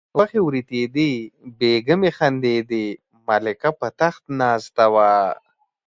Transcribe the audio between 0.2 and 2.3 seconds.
وریتېدې بیګمې